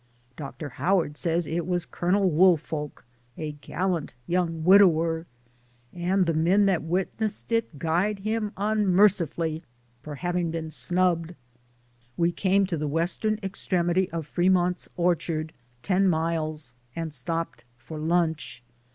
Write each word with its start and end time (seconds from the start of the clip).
Dr. 0.35 0.67
Howard 0.69 1.15
says 1.15 1.45
it 1.45 1.67
was 1.67 1.85
Colonel 1.85 2.27
Wool 2.31 2.57
folk— 2.57 3.05
a 3.37 3.51
gallant 3.51 4.15
young 4.25 4.63
widower— 4.63 5.27
and 5.93 6.25
the 6.25 6.33
men 6.33 6.65
that 6.65 6.81
witnessed 6.81 7.51
it 7.51 7.77
guyed 7.77 8.17
him 8.17 8.51
unmercifully 8.57 9.61
on 10.03 10.15
having 10.15 10.49
been 10.49 10.71
snubbed. 10.71 11.35
We 12.17 12.31
came 12.31 12.65
to 12.65 12.77
the 12.77 12.87
west 12.87 13.23
ern 13.25 13.37
extremity 13.43 14.09
of 14.09 14.25
Fremont's 14.25 14.89
Orchard, 14.97 15.53
ten 15.83 16.07
miles, 16.07 16.73
and 16.95 17.13
stopped 17.13 17.63
for 17.77 17.99
lunch. 17.99 18.63